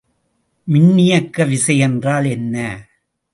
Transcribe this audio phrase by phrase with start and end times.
[0.67, 2.55] மின்னியக்குவிசை என்றால் என்ன?